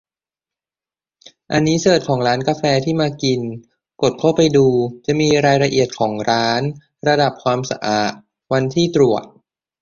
[1.51, 3.41] อันนี้เสิร์ชของร้านกาแฟที่มากิน
[4.01, 4.67] กดเข้าไปดู
[5.05, 6.61] จะมีรายละเอียดของร้าน
[7.07, 8.11] ระดับความสะอาด
[8.51, 9.23] วันที่ตรวจ